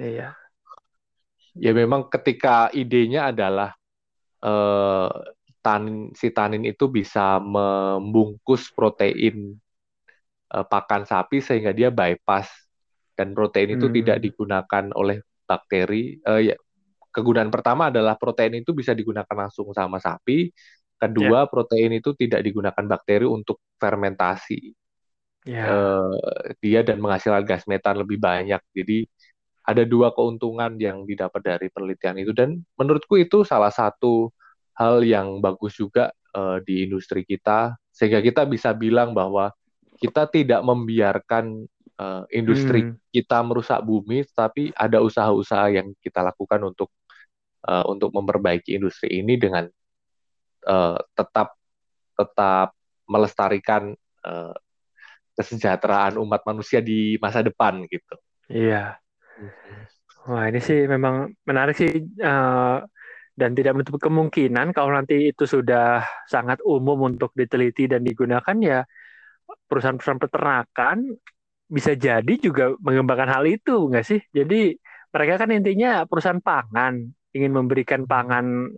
Iya. 0.00 0.28
Ya 1.54 1.70
memang 1.76 2.08
ketika 2.08 2.72
idenya 2.72 3.28
adalah 3.28 3.76
eh, 4.40 5.12
tanin 5.60 6.16
si 6.16 6.32
tanin 6.32 6.64
itu 6.64 6.88
bisa 6.88 7.36
membungkus 7.44 8.72
protein 8.72 9.60
eh, 10.54 10.66
pakan 10.66 11.02
sapi 11.08 11.38
sehingga 11.44 11.72
dia 11.76 11.90
bypass 11.94 12.48
dan 13.18 13.32
protein 13.36 13.76
itu 13.78 13.86
tidak 13.92 14.18
Hmm. 14.18 14.24
digunakan 14.26 14.84
oleh 14.96 15.18
bakteri. 15.46 16.18
Eh, 16.22 16.40
ya, 16.52 16.56
kegunaan 17.14 17.50
pertama 17.54 17.90
adalah 17.92 18.16
protein 18.20 18.60
itu 18.62 18.72
bisa 18.76 18.92
digunakan 18.96 19.36
langsung 19.36 19.70
sama 19.76 19.98
sapi. 20.02 20.50
Kedua, 21.00 21.46
protein 21.52 21.98
itu 22.00 22.14
tidak 22.18 22.40
digunakan 22.46 22.84
bakteri 22.88 23.26
untuk 23.28 23.60
fermentasi. 23.82 24.74
ya. 25.44 25.64
Eh, 25.64 26.54
dia 26.60 26.80
dan 26.84 26.98
menghasilkan 27.00 27.44
gas 27.46 27.64
metan 27.70 27.96
lebih 28.02 28.18
banyak. 28.20 28.60
Jadi 28.74 29.06
ada 29.64 29.82
dua 29.88 30.12
keuntungan 30.16 30.76
yang 30.80 31.04
didapat 31.08 31.40
dari 31.44 31.68
penelitian 31.72 32.16
itu 32.20 32.32
dan 32.36 32.60
menurutku 32.76 33.16
itu 33.20 33.44
salah 33.48 33.72
satu 33.72 34.28
hal 34.76 35.00
yang 35.06 35.40
bagus 35.44 35.78
juga 35.78 36.12
eh, 36.36 36.58
di 36.66 36.84
industri 36.88 37.24
kita 37.24 37.76
sehingga 37.94 38.20
kita 38.24 38.44
bisa 38.50 38.74
bilang 38.76 39.12
bahwa 39.16 39.52
kita 40.00 40.26
tidak 40.30 40.60
membiarkan 40.64 41.66
eh, 41.94 42.24
industri 42.34 42.86
Hmm. 42.86 42.98
kita 43.14 43.38
merusak 43.46 43.80
bumi, 43.86 44.26
tapi 44.34 44.74
ada 44.74 44.98
usaha-usaha 44.98 45.70
yang 45.70 45.94
kita 46.02 46.20
lakukan 46.26 46.60
untuk 46.66 46.90
eh, 47.66 47.84
untuk 47.86 48.10
memperbaiki 48.14 48.74
industri 48.74 49.22
ini 49.22 49.38
dengan 49.38 49.64
eh, 50.66 50.98
tetap 51.14 51.54
tetap 52.18 52.74
melestarikan 53.06 53.94
eh, 54.26 54.54
kesejahteraan 55.34 56.14
umat 56.22 56.46
manusia 56.46 56.78
di 56.78 57.18
masa 57.18 57.42
depan 57.42 57.82
gitu. 57.90 58.14
Iya. 58.50 58.98
Wah, 60.24 60.48
ini 60.48 60.60
sih 60.62 60.88
memang 60.88 61.34
menarik 61.44 61.76
sih 61.76 61.90
eh, 62.00 62.76
dan 63.34 63.50
tidak 63.58 63.72
menutup 63.74 63.98
kemungkinan 63.98 64.70
kalau 64.70 64.94
nanti 64.94 65.34
itu 65.34 65.44
sudah 65.44 66.06
sangat 66.30 66.62
umum 66.62 67.10
untuk 67.10 67.34
diteliti 67.34 67.90
dan 67.90 68.06
digunakan 68.06 68.56
ya 68.62 68.80
perusahaan-perusahaan 69.68 70.22
peternakan 70.22 70.98
bisa 71.64 71.96
jadi 71.96 72.34
juga 72.38 72.76
mengembangkan 72.80 73.30
hal 73.40 73.44
itu 73.48 73.88
nggak 73.90 74.04
sih? 74.06 74.20
Jadi 74.30 74.76
mereka 75.14 75.46
kan 75.46 75.50
intinya 75.54 76.04
perusahaan 76.04 76.42
pangan 76.42 77.00
ingin 77.34 77.52
memberikan 77.54 78.06
pangan 78.06 78.70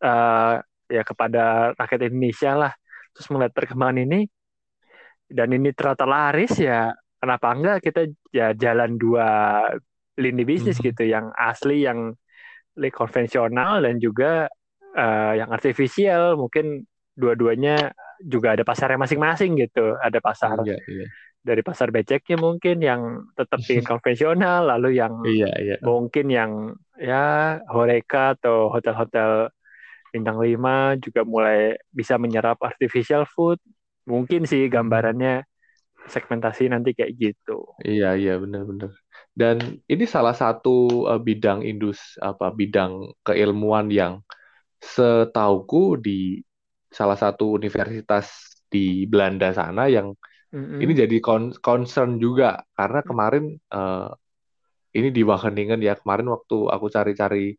eh, 0.00 0.54
ya 0.90 1.02
kepada 1.04 1.74
rakyat 1.76 2.10
Indonesia 2.10 2.52
lah. 2.56 2.72
Terus 3.14 3.26
melihat 3.34 3.52
perkembangan 3.54 3.98
ini 4.02 4.20
dan 5.30 5.48
ini 5.54 5.70
ternyata 5.70 6.06
laris 6.06 6.58
ya 6.58 6.90
kenapa 7.22 7.54
enggak 7.54 7.78
kita 7.86 8.10
ya 8.34 8.50
jalan 8.54 8.98
dua 8.98 9.28
lini 10.18 10.42
bisnis 10.42 10.78
Mhm. 10.82 10.84
gitu 10.90 11.02
yang 11.06 11.30
asli 11.38 11.86
yang 11.86 12.14
konvensional 12.90 13.82
dan 13.84 14.00
juga 14.00 14.48
eh, 14.90 15.32
yang 15.38 15.54
artifisial 15.54 16.34
mungkin 16.34 16.82
dua-duanya 17.14 17.94
juga 18.22 18.54
ada 18.54 18.64
pasarnya 18.66 18.98
masing-masing 19.00 19.56
gitu 19.64 19.96
ada 20.00 20.18
pasar 20.20 20.56
Iya, 20.64 20.76
iya. 20.88 21.06
dari 21.40 21.62
pasar 21.64 21.88
beceknya 21.94 22.36
mungkin 22.36 22.76
yang 22.84 23.02
tetap 23.38 23.60
ingin 23.68 23.86
konvensional 23.92 24.68
lalu 24.68 25.00
yang 25.00 25.14
Iya, 25.24 25.48
iya. 25.60 25.76
mungkin 25.84 26.26
yang 26.28 26.52
ya 27.00 27.58
horeca 27.72 28.36
atau 28.36 28.68
hotel-hotel 28.74 29.48
bintang 30.12 30.38
5 30.42 30.98
juga 31.00 31.22
mulai 31.24 31.78
bisa 31.94 32.18
menyerap 32.20 32.58
artificial 32.62 33.24
food 33.28 33.58
mungkin 34.08 34.44
sih 34.48 34.66
gambarannya 34.72 35.44
segmentasi 36.08 36.72
nanti 36.72 36.96
kayak 36.96 37.12
gitu 37.16 37.64
Iya, 37.80 38.06
iya, 38.20 38.32
benar-benar. 38.42 38.90
Dan 39.40 39.56
ini 39.92 40.04
salah 40.04 40.36
satu 40.36 40.68
eh, 41.10 41.20
bidang 41.26 41.60
indus 41.64 41.98
apa 42.20 42.52
bidang 42.52 42.92
keilmuan 43.24 43.86
yang 43.88 44.14
setauku 44.80 45.96
di 46.06 46.42
salah 46.90 47.18
satu 47.18 47.56
universitas 47.58 48.26
di 48.72 49.06
Belanda 49.10 49.50
sana 49.54 49.86
yang 49.90 50.14
Mm-mm. 50.52 50.82
ini 50.82 50.92
jadi 51.02 51.16
con- 51.24 51.56
concern 51.62 52.18
juga 52.22 52.62
karena 52.78 53.00
kemarin 53.06 53.44
eh, 53.56 54.08
ini 54.98 55.08
di 55.14 55.22
Wageningen 55.26 55.80
ya 55.82 55.94
kemarin 56.00 56.28
waktu 56.34 56.56
aku 56.74 56.86
cari-cari 56.90 57.54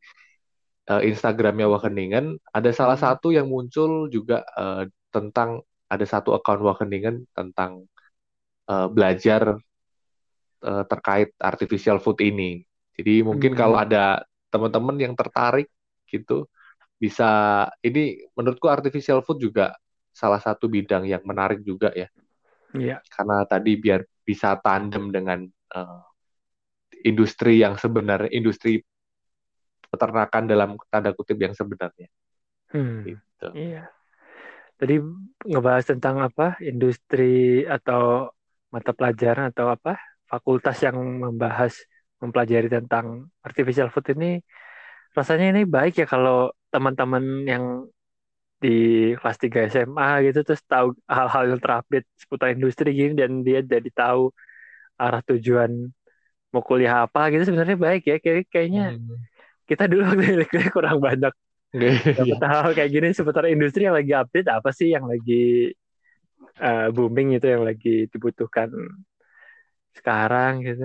eh, 0.92 1.02
Instagramnya 1.10 1.68
Wageningen 1.72 2.26
ada 2.54 2.72
salah 2.74 2.98
satu 3.00 3.30
yang 3.34 3.48
muncul 3.50 4.08
juga 4.14 4.44
eh, 4.58 4.84
tentang 5.14 5.62
ada 5.92 6.06
satu 6.08 6.36
account 6.38 6.62
Wageningen 6.64 7.28
tentang 7.36 7.86
eh, 8.72 8.88
belajar 8.92 9.60
eh, 10.66 10.84
terkait 10.90 11.30
artificial 11.42 11.98
food 12.04 12.20
ini. 12.24 12.62
Jadi 12.98 13.24
mungkin 13.26 13.52
Hmm. 13.52 13.58
kalau 13.58 13.78
ada 13.80 14.22
teman-teman 14.52 14.98
yang 15.00 15.14
tertarik 15.16 15.68
gitu 16.12 16.46
bisa 17.02 17.30
ini 17.82 18.22
menurutku 18.38 18.70
artificial 18.70 19.26
food 19.26 19.42
juga 19.42 19.74
salah 20.14 20.38
satu 20.38 20.70
bidang 20.70 21.10
yang 21.10 21.26
menarik 21.26 21.66
juga 21.66 21.90
ya 21.98 22.06
Iya. 22.72 23.02
karena 23.10 23.44
tadi 23.50 23.72
biar 23.76 24.06
bisa 24.22 24.54
tandem 24.62 25.10
dengan 25.10 25.44
eh, 25.50 26.02
industri 27.10 27.58
yang 27.60 27.76
sebenarnya 27.76 28.30
industri 28.30 28.80
peternakan 29.92 30.44
dalam 30.48 30.70
tanda 30.88 31.12
kutip 31.12 31.36
yang 31.42 31.52
sebenarnya 31.58 32.08
Hmm. 32.72 33.04
gitu. 33.04 33.52
Iya. 33.52 33.92
Tadi 34.80 34.96
ngebahas 35.44 35.92
tentang 35.92 36.24
apa? 36.24 36.56
Industri 36.64 37.68
atau 37.68 38.32
mata 38.72 38.96
pelajaran 38.96 39.52
atau 39.52 39.68
apa? 39.68 40.00
Fakultas 40.24 40.80
yang 40.80 40.96
membahas 40.96 41.76
mempelajari 42.24 42.72
tentang 42.72 43.28
artificial 43.44 43.92
food 43.92 44.16
ini 44.16 44.40
rasanya 45.18 45.46
ini 45.52 45.62
baik 45.76 45.94
ya 46.02 46.06
kalau 46.14 46.36
teman-teman 46.74 47.24
yang 47.52 47.66
di 48.64 48.70
kelas 49.20 49.38
3 49.44 49.60
SMA 49.74 50.08
gitu 50.26 50.40
terus 50.48 50.62
tahu 50.72 50.88
hal-hal 51.18 51.44
yang 51.52 51.60
terupdate 51.64 52.08
seputar 52.22 52.48
industri 52.56 52.88
gini 53.00 53.14
dan 53.22 53.32
dia 53.48 53.60
jadi 53.74 53.90
tahu 54.00 54.22
arah 55.02 55.22
tujuan 55.30 55.72
mau 56.54 56.64
kuliah 56.70 56.96
apa 57.06 57.20
gitu 57.34 57.44
sebenarnya 57.52 57.78
baik 57.88 58.02
ya 58.12 58.16
kayak 58.24 58.42
kayaknya 58.54 58.84
Hmm. 58.84 59.28
kita 59.70 59.84
dulu 59.92 60.02
waktu 60.10 60.26
kurang 60.76 60.98
banyak 61.08 61.34
dapat 62.18 62.40
hal 62.52 62.66
kayak 62.78 62.92
gini 62.96 63.08
seputar 63.18 63.46
industri 63.54 63.82
yang 63.88 63.98
lagi 64.00 64.14
update 64.22 64.48
apa 64.52 64.70
sih 64.78 64.88
yang 64.96 65.06
lagi 65.12 65.34
eh, 66.68 66.88
booming 66.96 67.28
itu 67.38 67.46
yang 67.54 67.64
lagi 67.70 67.90
dibutuhkan 68.12 68.70
sekarang 69.98 70.52
gitu 70.68 70.84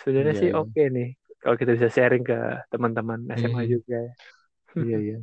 sebenarnya 0.00 0.34
Iya, 0.34 0.40
sih 0.40 0.50
iya. 0.52 0.60
oke 0.60 0.80
nih 0.94 1.08
kalau 1.42 1.56
kita 1.60 1.70
bisa 1.76 1.88
sharing 1.96 2.24
ke 2.30 2.36
teman-teman 2.72 3.20
SMA 3.38 3.62
Mhm. 3.62 3.68
juga 3.74 3.98
Iya, 4.78 4.96
iya. 5.04 5.16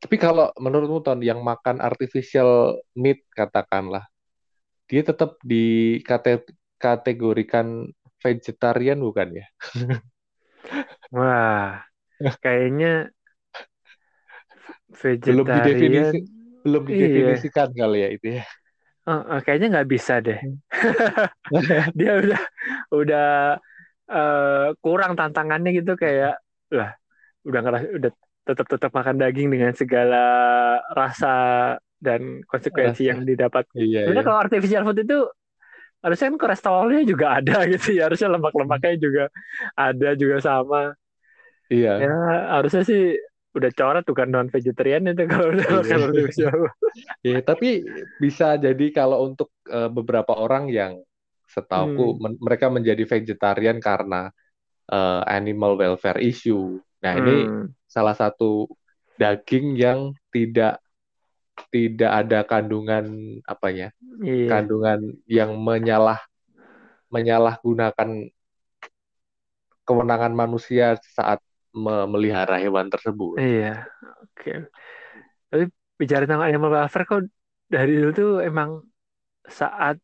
Tapi 0.00 0.16
kalau 0.16 0.48
menurutmu 0.56 1.04
Ton 1.04 1.20
yang 1.20 1.44
makan 1.44 1.76
artificial 1.84 2.80
meat 2.96 3.20
katakanlah, 3.36 4.08
dia 4.90 5.02
tetap 5.04 5.36
dikategorikan 5.42 7.66
vegetarian 8.22 8.98
bukan 9.00 9.28
ya? 9.44 9.46
Wah, 11.14 11.82
kayaknya 12.42 12.86
Belum 15.26 15.42
vegetarian. 15.48 15.54
didefinisi, 15.54 16.18
belum 16.64 16.82
Iya. 16.90 16.90
didefinisikan 16.90 17.68
kali 17.76 17.98
ya 18.04 18.08
itu 18.16 18.26
ya. 18.40 18.44
Eh, 19.08 19.22
eh, 19.32 19.40
kayaknya 19.44 19.66
nggak 19.72 19.88
bisa 19.94 20.14
deh. 20.26 20.38
Dia 21.98 22.12
udah 22.22 22.40
udah 22.94 23.26
eh, 24.10 24.68
kurang 24.82 25.12
tantangannya 25.18 25.70
gitu 25.78 25.92
kayak 25.94 26.40
lah 26.74 26.90
udah 27.46 27.60
ngeras 27.64 27.82
udah 27.96 28.12
tetap 28.48 28.66
tetap 28.66 28.90
makan 28.90 29.16
daging 29.20 29.48
dengan 29.54 29.72
segala 29.76 30.24
rasa 30.92 31.34
dan 32.00 32.40
konsekuensi 32.48 33.06
Rasa. 33.06 33.10
yang 33.12 33.20
didapat. 33.28 33.68
Iya, 33.76 34.08
Sebenarnya 34.08 34.24
iya. 34.24 34.28
kalau 34.28 34.40
artificial 34.40 34.82
food 34.88 35.00
itu 35.04 35.18
harusnya 36.00 36.26
kan 36.32 36.36
kolesterolnya 36.40 37.02
juga 37.04 37.26
ada 37.38 37.56
gitu 37.68 37.88
ya, 37.96 38.08
harusnya 38.08 38.28
lemak-lemaknya 38.32 38.94
juga 38.96 39.24
ada 39.76 40.08
juga 40.16 40.36
sama. 40.40 40.96
Iya. 41.70 41.92
Ya 42.02 42.14
harusnya 42.58 42.82
sih 42.88 43.02
udah 43.50 43.70
coret 43.74 44.02
tuh 44.06 44.14
kan 44.14 44.30
non 44.30 44.46
vegetarian 44.48 45.02
itu 45.10 45.26
kalau 45.26 45.50
udah 45.54 45.66
Iya. 45.66 45.76
makan 45.82 46.00
artificial. 46.10 46.56
Iya, 47.22 47.38
tapi 47.44 47.68
bisa 48.18 48.56
jadi 48.56 48.86
kalau 48.96 49.28
untuk 49.30 49.52
eh, 49.68 49.90
beberapa 49.92 50.32
orang 50.34 50.72
yang 50.72 50.98
setauku 51.54 52.02
Hmm. 52.04 52.20
men- 52.22 52.40
mereka 52.46 52.66
menjadi 52.76 53.02
vegetarian 53.12 53.78
karena 53.82 54.30
eh, 54.92 55.22
animal 55.38 55.72
welfare 55.80 56.20
issue. 56.22 56.80
Nah, 57.04 57.14
ini 57.20 57.50
Hmm, 57.50 57.74
salah 57.90 58.14
satu 58.16 58.68
daging 59.20 59.76
yang 59.78 60.00
tidak 60.34 60.80
tidak 61.74 62.10
ada 62.26 62.38
kandungan 62.46 63.04
apa 63.46 63.68
ya? 63.70 63.88
iya. 64.24 64.50
Kandungan 64.50 65.00
yang 65.28 65.50
menyalah 65.60 66.20
menyalahgunakan 67.14 68.10
kewenangan 69.86 70.32
manusia 70.40 70.86
saat 71.16 71.40
memelihara 71.84 72.56
hewan 72.64 72.86
tersebut. 72.94 73.40
Iya, 73.40 73.66
oke. 74.22 74.50
Tapi 75.50 75.64
bicara 76.00 76.22
tentang 76.26 76.42
animal 76.48 76.70
welfare 76.74 77.06
kok 77.10 77.20
dari 77.74 77.90
dulu 77.98 78.10
tuh 78.20 78.30
emang 78.48 78.70
saat 79.60 79.96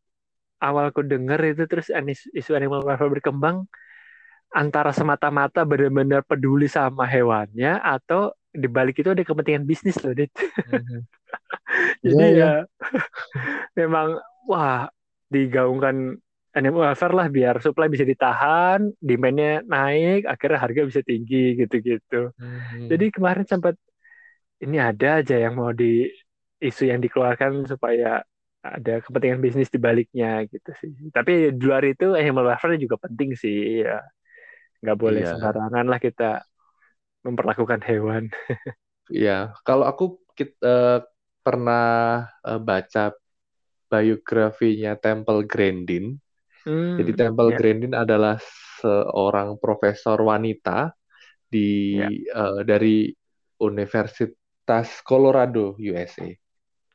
awal 0.63 0.91
ku 0.95 1.05
denger 1.05 1.41
itu 1.57 1.63
terus 1.69 1.89
anis- 1.93 2.31
isu 2.33 2.57
animal 2.57 2.83
welfare 2.85 3.13
berkembang 3.13 3.67
antara 4.55 4.95
semata-mata 4.95 5.67
benar-benar 5.67 6.23
peduli 6.25 6.71
sama 6.71 7.05
hewannya 7.05 7.77
atau 7.83 8.33
di 8.57 8.69
balik 8.73 8.97
itu 9.05 9.13
ada 9.13 9.21
kepentingan 9.21 9.69
bisnis 9.69 10.01
loh, 10.01 10.17
Dit. 10.17 10.33
Jadi 12.05 12.25
Iya, 12.33 12.41
ya 12.41 12.53
memang 13.79 14.17
wah 14.49 14.89
digaungkan 15.29 16.17
animal 16.57 16.89
welfare 16.89 17.13
lah 17.13 17.27
biar 17.29 17.61
supply 17.61 17.93
bisa 17.93 18.09
ditahan, 18.09 18.81
demand-nya 18.97 19.61
naik, 19.69 20.25
akhirnya 20.25 20.57
harga 20.57 20.83
bisa 20.89 21.01
tinggi 21.05 21.53
gitu-gitu. 21.61 22.33
Mhm. 22.41 22.89
Jadi 22.89 23.07
kemarin 23.13 23.45
sempat 23.45 23.77
ini 24.65 24.81
ada 24.81 25.21
aja 25.21 25.37
yang 25.37 25.53
mau 25.53 25.69
di 25.77 26.09
isu 26.65 26.89
yang 26.89 27.05
dikeluarkan 27.05 27.69
supaya 27.69 28.25
ada 28.77 28.93
kepentingan 29.05 29.41
bisnis 29.45 29.69
di 29.75 29.79
baliknya 29.87 30.27
gitu 30.53 30.71
sih. 30.81 30.91
Tapi 31.17 31.33
di 31.59 31.63
luar 31.69 31.83
itu 31.93 32.05
animal 32.21 32.45
welfare 32.51 32.77
juga 32.85 32.97
penting 33.05 33.31
sih 33.43 33.57
ya. 33.87 34.03
Nggak 34.83 34.99
boleh 35.03 35.23
Iya. 35.23 35.31
sembarangan 35.31 35.87
lah 35.93 36.01
kita 36.07 36.25
memperlakukan 37.27 37.81
hewan. 37.89 38.25
Iya, 39.15 39.31
kalau 39.67 39.85
aku 39.91 40.05
kit- 40.37 40.59
eh, 40.67 40.99
pernah 41.45 41.83
eh, 42.47 42.59
baca 42.69 43.01
biografinya 43.93 44.91
Temple 45.05 45.41
Grandin. 45.53 46.05
Hmm, 46.65 46.99
Jadi 46.99 47.13
Temple 47.21 47.51
ya. 47.51 47.59
Grandin 47.59 47.95
adalah 48.05 48.37
seorang 48.81 49.49
profesor 49.63 50.19
wanita 50.33 50.93
di 51.52 51.69
eh, 52.41 52.61
dari 52.71 53.11
Universitas 53.69 54.89
Colorado 55.09 55.76
USA. 55.81 56.29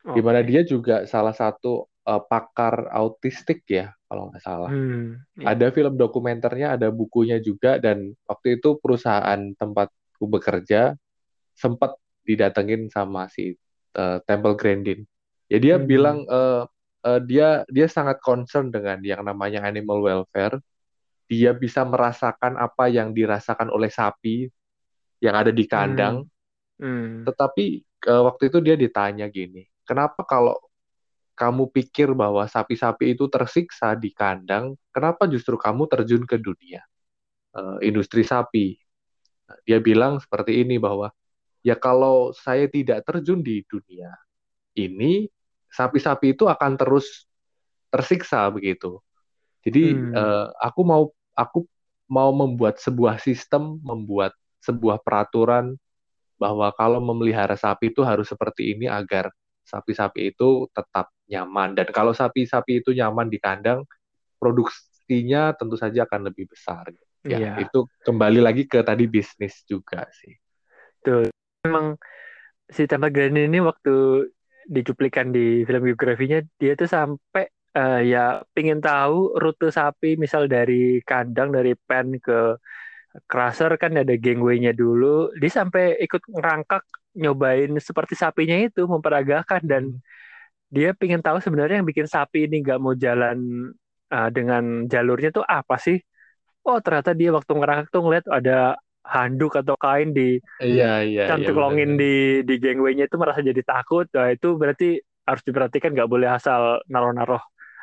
Di 0.01 0.21
mana 0.25 0.41
Oke. 0.41 0.49
dia 0.49 0.61
juga 0.65 1.05
salah 1.05 1.33
satu 1.35 1.85
eh, 2.07 2.21
pakar 2.25 2.89
autistik 2.89 3.61
ya, 3.69 3.93
kalau 4.09 4.33
nggak 4.33 4.43
salah. 4.43 4.71
Hmm, 4.71 5.21
ya. 5.37 5.53
Ada 5.53 5.69
film 5.69 5.95
dokumenternya, 5.95 6.75
ada 6.79 6.89
bukunya 6.89 7.37
juga, 7.37 7.77
dan 7.77 8.11
waktu 8.25 8.57
itu 8.57 8.77
perusahaan 8.81 9.39
tempatku 9.55 10.25
bekerja 10.25 10.97
sempat 11.53 11.93
didatengin 12.25 12.89
sama 12.89 13.29
si 13.29 13.53
eh, 13.97 14.17
Temple 14.25 14.55
Grandin. 14.57 15.05
Ya 15.51 15.57
dia 15.61 15.75
Hmm. 15.77 15.87
bilang 15.87 16.17
eh, 16.25 16.63
eh, 17.05 17.19
dia 17.27 17.47
dia 17.69 17.87
sangat 17.91 18.17
concern 18.23 18.71
dengan 18.73 18.99
yang 19.03 19.21
namanya 19.25 19.61
animal 19.67 20.01
welfare. 20.01 20.57
Dia 21.31 21.55
bisa 21.55 21.87
merasakan 21.87 22.59
apa 22.59 22.91
yang 22.91 23.15
dirasakan 23.15 23.71
oleh 23.71 23.87
sapi 23.87 24.51
yang 25.23 25.35
ada 25.37 25.51
di 25.53 25.63
kandang. 25.69 26.27
Hmm. 26.81 27.23
Tetapi 27.23 27.65
eh, 27.83 28.21
waktu 28.27 28.43
itu 28.51 28.57
dia 28.59 28.75
ditanya 28.75 29.29
gini, 29.31 29.63
kenapa 29.87 30.21
kalau 30.27 30.55
kamu 31.37 31.71
pikir 31.73 32.13
bahwa 32.13 32.45
sapi-sapi 32.45 33.17
itu 33.17 33.25
tersiksa 33.31 33.97
di 33.97 34.13
kandang, 34.13 34.77
kenapa 34.93 35.25
justru 35.25 35.57
kamu 35.57 35.89
terjun 35.89 36.23
ke 36.29 36.37
dunia 36.37 36.81
eh, 37.57 37.77
industri 37.89 38.23
sapi? 38.25 38.77
Nah, 39.49 39.57
Dia 39.67 39.79
bilang 39.83 40.19
seperti 40.23 40.63
ini 40.65 40.77
bahwa 40.81 41.11
ya 41.65 41.75
kalau 41.79 42.31
saya 42.35 42.67
tidak 42.71 43.03
terjun 43.07 43.41
di 43.45 43.63
dunia 43.67 44.11
ini, 44.77 45.27
sapi-sapi 45.71 46.35
itu 46.37 46.45
akan 46.49 46.73
terus 46.79 47.27
tersiksa 47.91 48.47
begitu. 48.53 48.99
Jadi 49.65 49.81
Hmm. 49.81 50.05
eh, 50.09 50.47
aku 50.61 50.81
mau 50.85 51.03
aku 51.37 51.65
mau 52.11 52.31
membuat 52.35 52.77
sebuah 52.81 53.19
sistem, 53.21 53.79
membuat 53.83 54.33
sebuah 54.65 55.01
peraturan 55.05 55.75
bahwa 56.39 56.69
kalau 56.75 56.99
memelihara 57.03 57.55
sapi 57.55 57.93
itu 57.93 58.01
harus 58.05 58.27
seperti 58.29 58.75
ini 58.77 58.87
agar 58.89 59.29
sapi-sapi 59.63 60.33
itu 60.33 60.67
tetap 60.73 61.13
nyaman. 61.29 61.77
Dan 61.77 61.87
kalau 61.93 62.11
sapi-sapi 62.11 62.83
itu 62.83 62.91
nyaman 62.91 63.31
di 63.31 63.37
kandang, 63.37 63.87
produksinya 64.41 65.53
tentu 65.55 65.77
saja 65.77 66.03
akan 66.05 66.31
lebih 66.33 66.49
besar. 66.51 66.91
Ya, 67.21 67.37
Iya. 67.37 67.53
itu 67.69 67.85
kembali 68.01 68.41
lagi 68.41 68.65
ke 68.65 68.81
tadi 68.81 69.05
bisnis 69.05 69.61
juga 69.69 70.09
sih. 70.09 70.33
Tuh, 71.05 71.29
memang 71.65 71.93
si 72.65 72.89
Temple 72.89 73.13
Grandin 73.13 73.53
ini 73.53 73.61
waktu 73.61 74.25
dicuplikan 74.65 75.29
di 75.29 75.61
film 75.65 75.85
biografinya 75.85 76.41
dia 76.57 76.73
tuh 76.73 76.89
sampai 76.89 77.49
eh, 77.77 78.01
ya 78.09 78.41
pingin 78.53 78.81
tahu 78.81 79.37
rute 79.37 79.69
sapi 79.69 80.17
misal 80.17 80.45
dari 80.49 81.01
kandang 81.05 81.53
dari 81.53 81.73
pen 81.77 82.17
ke 82.17 82.57
crusher 83.27 83.71
kan 83.81 83.91
ada 83.97 84.13
gangway-nya 84.15 84.71
dulu 84.71 85.31
dia 85.41 85.51
sampai 85.51 85.99
ikut 86.05 86.21
ngerangkak 86.31 86.83
nyobain 87.19 87.71
seperti 87.79 88.15
sapinya 88.15 88.55
itu 88.55 88.87
memperagakan 88.87 89.61
dan 89.67 89.83
dia 90.71 90.95
pingin 90.95 91.19
tahu 91.19 91.43
sebenarnya 91.43 91.83
yang 91.83 91.87
bikin 91.89 92.07
sapi 92.07 92.47
ini 92.47 92.63
nggak 92.63 92.79
mau 92.79 92.95
jalan 92.95 93.37
eh, 94.13 94.29
dengan 94.31 94.87
jalurnya 94.87 95.29
tuh 95.35 95.43
apa 95.43 95.75
sih 95.79 95.97
oh 96.67 96.77
ternyata 96.83 97.11
dia 97.17 97.29
waktu 97.35 97.51
ngerangkak 97.57 97.87
tuh 97.93 98.01
ngeliat 98.05 98.25
ada 98.31 98.77
handuk 99.03 99.53
atau 99.59 99.75
kain 99.79 100.13
di 100.15 100.39
Iya, 100.63 100.85
iya, 101.07 101.23
iya, 101.37 101.51
cantuklongin 101.55 101.89
benar. 101.89 101.99
di 102.01 102.05
di 102.47 102.53
gangway-nya 102.63 103.05
itu 103.09 103.17
merasa 103.21 103.41
jadi 103.45 103.61
takut. 103.65 104.05
Nah, 104.15 104.27
itu 104.35 104.47
berarti 104.61 104.85
harus 105.27 105.43
diperhatikan 105.47 105.91
nggak 105.95 106.09
boleh 106.13 106.29
asal 106.37 106.81
naruh-naruh 106.91 107.41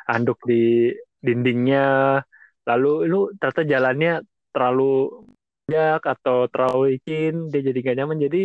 handuk 0.09 0.37
di 0.49 0.91
dindingnya. 1.25 1.79
Lalu 2.69 2.87
lu 3.11 3.19
ternyata 3.39 3.63
jalannya 3.65 4.11
terlalu 4.53 4.83
banyak 5.67 6.01
atau 6.13 6.37
terlalu 6.51 6.79
licin, 6.97 7.33
dia 7.51 7.61
jadi 7.67 7.77
gak 7.87 7.97
nyaman. 7.99 8.19
Jadi 8.25 8.39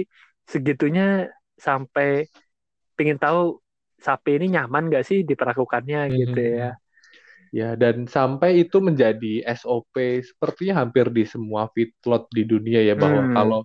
segitunya 0.53 1.03
sampai 1.67 2.07
pingin 2.97 3.19
tahu 3.25 3.39
sapi 4.07 4.31
ini 4.39 4.47
nyaman 4.57 4.83
gak 4.95 5.05
sih 5.09 5.19
diperlakukannya 5.31 5.99
gitu 6.21 6.39
Mhm. 6.39 6.55
ya. 6.59 6.65
Ya, 7.55 7.79
dan 7.79 8.11
sampai 8.11 8.67
itu 8.67 8.77
menjadi 8.83 9.47
SOP 9.47 9.95
sepertinya 10.27 10.83
hampir 10.83 11.07
di 11.15 11.23
semua 11.23 11.71
feedlot 11.71 12.27
di 12.35 12.43
dunia 12.43 12.83
ya 12.83 12.95
bahwa 12.99 13.23
Hmm. 13.23 13.31
kalau 13.31 13.63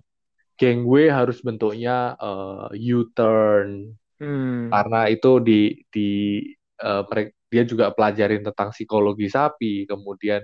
gangway 0.60 1.06
harus 1.10 1.38
bentuknya 1.46 2.16
eh, 2.20 2.94
U-turn 2.98 3.96
Hmm. 4.20 4.72
karena 4.72 5.00
itu 5.14 5.30
di 5.48 5.52
di 5.94 6.00
merek- 6.80 7.36
dia 7.50 7.62
juga 7.66 7.90
pelajarin 7.96 8.42
tentang 8.46 8.70
psikologi 8.74 9.26
sapi, 9.30 9.84
kemudian 9.90 10.42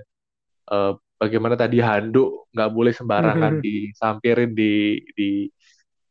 eh, 0.73 0.93
bagaimana 1.17 1.57
tadi 1.57 1.81
handuk 1.81 2.49
nggak 2.53 2.71
boleh 2.71 2.93
sembarangan 2.93 3.57
disampirin 3.59 4.53
di 4.53 5.01
di 5.13 5.49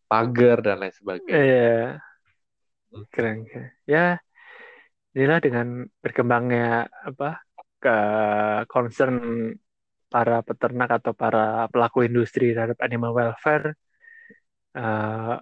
pagar 0.06 0.62
dan 0.62 0.82
lain 0.82 0.94
sebagainya. 0.94 1.34
Iya, 1.34 1.78
keren, 3.10 3.46
keren. 3.46 3.70
Ya, 3.86 4.18
inilah 5.14 5.38
dengan 5.42 5.66
berkembangnya 6.02 6.86
apa 6.90 7.42
ke 7.82 7.96
concern 8.70 9.50
para 10.06 10.42
peternak 10.46 11.02
atau 11.02 11.12
para 11.12 11.66
pelaku 11.70 12.06
industri 12.06 12.54
terhadap 12.54 12.78
animal 12.82 13.10
welfare 13.10 13.74
eh, 14.78 15.36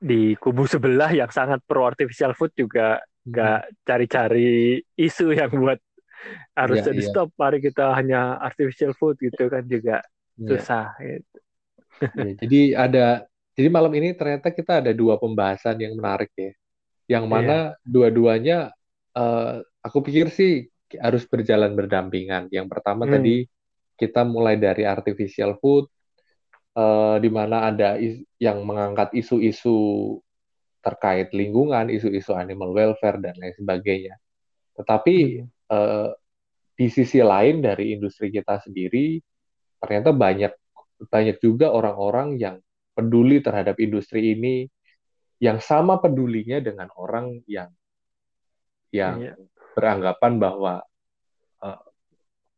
di 0.00 0.36
kubu 0.36 0.64
sebelah 0.64 1.12
yang 1.12 1.28
sangat 1.28 1.60
pro 1.64 1.84
artificial 1.88 2.32
food 2.32 2.52
juga 2.56 3.00
nggak 3.20 3.84
cari-cari 3.84 4.80
isu 4.96 5.36
yang 5.36 5.52
buat 5.52 5.76
harus 6.58 6.80
Iya, 6.80 6.92
di 6.96 7.02
iya. 7.02 7.08
stop 7.08 7.28
mari 7.40 7.58
kita 7.62 7.94
hanya 7.98 8.38
artificial 8.40 8.92
food 8.98 9.16
gitu 9.20 9.48
kan 9.52 9.64
juga 9.66 10.02
Iya. 10.38 10.50
susah 10.50 10.94
gitu. 11.02 11.36
Iya, 12.16 12.30
jadi 12.42 12.58
ada 12.74 13.04
jadi 13.56 13.68
malam 13.70 13.92
ini 13.98 14.08
ternyata 14.16 14.48
kita 14.50 14.80
ada 14.80 14.92
dua 14.96 15.14
pembahasan 15.20 15.76
yang 15.84 15.94
menarik 15.98 16.30
ya. 16.34 16.52
Yang 17.18 17.24
mana 17.34 17.54
dua-duanya 17.86 18.72
eh, 19.18 19.54
aku 19.86 19.98
pikir 20.06 20.26
sih 20.32 20.52
harus 21.00 21.24
berjalan 21.28 21.72
berdampingan. 21.78 22.48
Yang 22.52 22.66
pertama 22.72 23.04
Hmm. 23.04 23.12
tadi 23.12 23.46
kita 24.00 24.22
mulai 24.26 24.56
dari 24.60 24.84
artificial 24.88 25.56
food 25.62 25.86
eh, 26.78 27.16
di 27.24 27.30
mana 27.32 27.56
ada 27.70 27.96
is- 28.00 28.24
yang 28.42 28.62
mengangkat 28.68 29.10
isu-isu 29.16 29.76
terkait 30.80 31.28
lingkungan, 31.36 31.92
isu-isu 31.92 32.32
animal 32.32 32.72
welfare 32.72 33.20
dan 33.20 33.34
lain 33.36 33.52
sebagainya. 33.56 34.16
Tetapi 34.78 35.16
eh, 35.70 36.10
di 36.74 36.86
sisi 36.88 37.20
lain 37.20 37.60
dari 37.60 37.92
industri 37.94 38.32
kita 38.32 38.58
sendiri 38.60 39.20
ternyata 39.80 40.12
banyak 40.12 40.52
banyak 41.08 41.36
juga 41.40 41.72
orang-orang 41.72 42.36
yang 42.36 42.56
peduli 42.92 43.40
terhadap 43.40 43.80
industri 43.80 44.36
ini 44.36 44.68
yang 45.40 45.56
sama 45.60 45.96
pedulinya 46.00 46.60
dengan 46.60 46.92
orang 46.96 47.40
yang 47.48 47.72
yang 48.92 49.16
Iya. 49.22 49.34
beranggapan 49.72 50.32
bahwa 50.36 50.74
eh, 51.60 51.80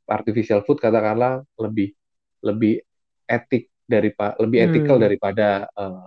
artificial 0.09 0.65
food 0.67 0.83
katakanlah 0.83 1.45
lebih 1.61 1.95
lebih 2.43 2.83
etik 3.29 3.71
daripada 3.87 4.35
lebih 4.43 4.59
Hmm. 4.59 4.67
ethical 4.71 4.97
daripada 4.99 5.49
eh, 5.71 6.05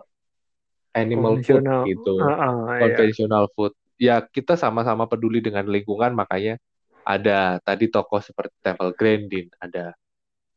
animal 0.96 1.40
food 1.44 1.64
Konvensional. 1.64 1.82
gitu 1.88 2.14
ah, 2.24 2.36
iya. 2.76 2.80
conventional 2.88 3.46
food 3.56 3.74
ya 3.96 4.20
kita 4.24 4.60
sama-sama 4.60 5.08
peduli 5.08 5.40
dengan 5.40 5.68
lingkungan 5.68 6.12
makanya 6.12 6.60
ada 7.06 7.62
tadi 7.62 7.86
tokoh 7.88 8.20
seperti 8.20 8.56
Temple 8.66 8.92
Grandin 8.98 9.48
ada 9.62 9.94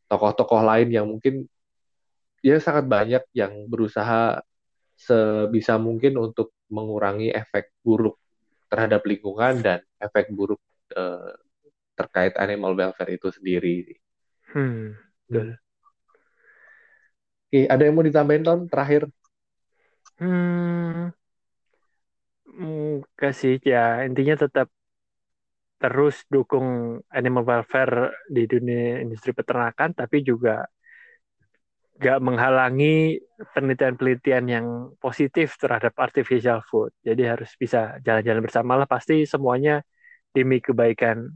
tokoh-tokoh 0.09 0.65
lain 0.65 0.89
yang 0.89 1.07
mungkin 1.07 1.45
ya 2.41 2.57
sangat 2.59 2.89
banyak 2.89 3.23
yang 3.37 3.69
berusaha 3.69 4.41
sebisa 4.99 5.77
mungkin 5.79 6.17
untuk 6.19 6.57
mengurangi 6.73 7.31
efek 7.31 7.71
buruk 7.85 8.17
terhadap 8.73 9.05
lingkungan 9.05 9.61
dan 9.63 9.81
efek 10.01 10.33
buruk 10.33 10.61
eh, 10.97 11.33
terkait 11.99 12.35
animal 12.39 12.75
welfare 12.79 13.15
itu 13.15 13.29
sendiri. 13.31 13.99
Hmm. 14.55 14.97
Betul. 15.29 15.61
Oke, 17.49 17.65
ada 17.65 17.83
yang 17.83 17.97
mau 17.97 18.05
ditambahin 18.05 18.45
Ton 18.45 18.61
terakhir? 18.69 19.09
Hmm, 20.21 21.11
enggak 22.59 23.33
sih 23.41 23.57
ya 23.65 24.05
intinya 24.05 24.35
tetap 24.37 24.69
terus 25.79 26.27
dukung 26.27 26.99
animal 27.15 27.47
welfare 27.47 28.27
di 28.27 28.51
dunia 28.51 28.99
industri 28.99 29.31
peternakan 29.31 29.95
tapi 29.95 30.27
juga 30.27 30.67
gak 31.99 32.23
menghalangi 32.23 33.19
penelitian-penelitian 33.55 34.45
yang 34.47 34.67
positif 35.03 35.59
terhadap 35.59 35.99
artificial 35.99 36.63
food. 36.63 36.95
Jadi 37.03 37.27
harus 37.27 37.51
bisa 37.59 37.99
jalan-jalan 38.07 38.43
bersama 38.43 38.79
lah 38.79 38.87
pasti 38.87 39.27
semuanya 39.27 39.83
demi 40.31 40.63
kebaikan 40.63 41.27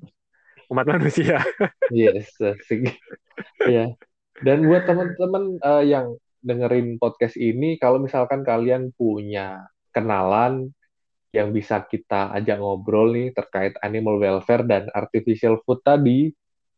umat 0.70 0.86
manusia. 0.94 1.42
Yes, 1.90 2.38
asik. 2.38 2.94
Ya. 3.66 3.90
Dan 4.38 4.70
buat 4.70 4.86
teman-teman 4.86 5.58
eh, 5.58 5.84
yang 5.90 6.14
dengerin 6.42 6.98
podcast 7.02 7.34
ini, 7.38 7.78
kalau 7.82 7.98
misalkan 7.98 8.46
kalian 8.46 8.94
punya 8.94 9.66
kenalan 9.90 10.70
yang 11.32 11.48
bisa 11.50 11.80
kita 11.88 12.28
ajak 12.36 12.60
ngobrol 12.60 13.10
nih 13.16 13.32
terkait 13.32 13.72
animal 13.80 14.20
welfare 14.20 14.68
dan 14.68 14.92
artificial 14.92 15.56
food 15.64 15.80
tadi, 15.80 16.28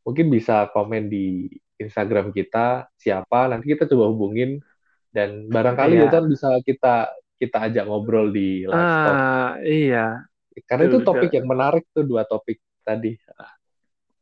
mungkin 0.07 0.31
bisa 0.31 0.71
komen 0.71 1.11
di 1.11 1.51
Instagram 1.75 2.31
kita 2.31 2.87
siapa, 2.95 3.51
nanti 3.51 3.75
kita 3.75 3.91
coba 3.91 4.15
hubungin 4.15 4.63
dan 5.11 5.51
barangkali 5.51 6.07
ya 6.07 6.11
Ton 6.11 6.31
bisa 6.31 6.55
kita 6.63 7.11
kita 7.35 7.67
ajak 7.67 7.85
ngobrol 7.91 8.31
di 8.31 8.63
live 8.63 8.71
talk. 8.71 9.15
Ah, 9.19 9.59
iya. 9.67 10.23
Karena 10.71 10.87
itu 10.87 11.03
betul, 11.03 11.09
topik 11.11 11.31
yang 11.35 11.47
menarik 11.51 11.85
tuh 11.91 12.07
dua 12.07 12.23
topik 12.23 12.63
tadi. 12.87 13.19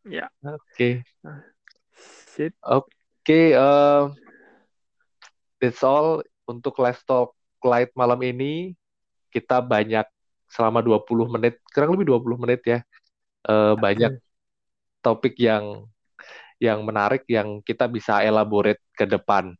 Ya. 0.08 0.32
Oke. 0.40 1.04
Sip. 2.32 2.56
Oke, 2.64 3.52
eh, 3.52 4.02
that's 5.60 5.84
all 5.84 6.24
untuk 6.48 6.80
Let's 6.80 7.04
Talk 7.04 7.36
Light 7.60 7.92
malam 7.92 8.18
ini. 8.24 8.72
Kita 9.28 9.60
banyak 9.60 10.08
selama 10.52 10.84
20 10.84 11.32
menit, 11.32 11.64
kurang 11.72 11.96
lebih 11.96 12.12
20 12.12 12.36
menit 12.36 12.60
ya. 12.68 12.80
eh, 13.42 13.74
banyak 13.74 14.22
topik 15.02 15.34
yang 15.34 15.82
yang 16.62 16.86
menarik 16.86 17.26
yang 17.26 17.58
kita 17.58 17.90
bisa 17.90 18.22
elaborate 18.22 18.78
ke 18.94 19.02
depan. 19.02 19.50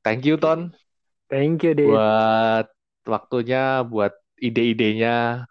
Thank 0.00 0.24
you 0.24 0.40
Ton 0.40 0.72
Thank 1.30 1.62
you, 1.62 1.76
Dit. 1.78 1.86
buat 1.86 2.66
waktunya, 3.06 3.86
buat 3.86 4.10
ide-idenya. 4.40 5.46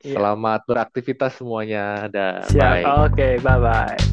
Iya. 0.00 0.14
Selamat 0.16 0.64
beraktivitas 0.64 1.36
semuanya. 1.36 2.08
Dan 2.08 2.48
Siap. 2.48 2.72
bye. 2.80 2.84
Oke, 3.10 3.28
bye-bye. 3.44 4.11